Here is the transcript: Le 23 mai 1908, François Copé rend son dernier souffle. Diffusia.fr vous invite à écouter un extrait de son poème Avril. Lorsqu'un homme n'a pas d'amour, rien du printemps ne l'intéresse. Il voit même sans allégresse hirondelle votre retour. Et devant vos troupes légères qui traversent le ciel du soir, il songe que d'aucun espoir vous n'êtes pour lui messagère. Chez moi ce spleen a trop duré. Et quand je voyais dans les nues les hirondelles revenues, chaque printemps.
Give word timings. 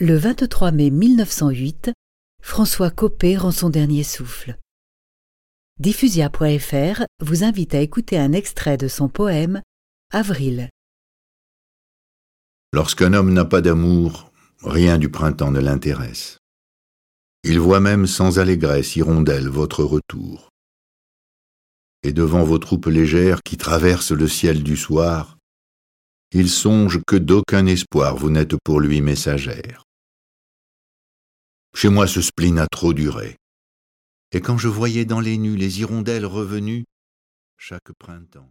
Le 0.00 0.16
23 0.16 0.70
mai 0.70 0.90
1908, 0.90 1.90
François 2.40 2.92
Copé 2.92 3.36
rend 3.36 3.50
son 3.50 3.68
dernier 3.68 4.04
souffle. 4.04 4.56
Diffusia.fr 5.80 7.02
vous 7.20 7.42
invite 7.42 7.74
à 7.74 7.80
écouter 7.80 8.16
un 8.16 8.30
extrait 8.30 8.76
de 8.76 8.86
son 8.86 9.08
poème 9.08 9.60
Avril. 10.12 10.68
Lorsqu'un 12.72 13.12
homme 13.12 13.32
n'a 13.32 13.44
pas 13.44 13.60
d'amour, 13.60 14.30
rien 14.62 14.98
du 14.98 15.10
printemps 15.10 15.50
ne 15.50 15.58
l'intéresse. 15.58 16.38
Il 17.42 17.58
voit 17.58 17.80
même 17.80 18.06
sans 18.06 18.38
allégresse 18.38 18.94
hirondelle 18.94 19.48
votre 19.48 19.82
retour. 19.82 20.50
Et 22.04 22.12
devant 22.12 22.44
vos 22.44 22.58
troupes 22.60 22.86
légères 22.86 23.40
qui 23.44 23.56
traversent 23.56 24.12
le 24.12 24.28
ciel 24.28 24.62
du 24.62 24.76
soir, 24.76 25.38
il 26.30 26.48
songe 26.48 27.00
que 27.04 27.16
d'aucun 27.16 27.66
espoir 27.66 28.14
vous 28.16 28.30
n'êtes 28.30 28.54
pour 28.62 28.78
lui 28.78 29.00
messagère. 29.00 29.82
Chez 31.80 31.90
moi 31.90 32.08
ce 32.08 32.20
spleen 32.20 32.58
a 32.58 32.66
trop 32.66 32.92
duré. 32.92 33.36
Et 34.32 34.40
quand 34.40 34.58
je 34.58 34.66
voyais 34.66 35.04
dans 35.04 35.20
les 35.20 35.38
nues 35.38 35.54
les 35.54 35.78
hirondelles 35.78 36.26
revenues, 36.26 36.86
chaque 37.56 37.92
printemps. 38.00 38.50